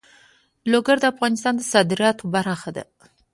[0.71, 2.83] لوگر د افغانستان د صادراتو برخه ده.